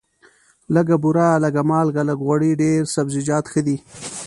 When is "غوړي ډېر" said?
2.27-2.81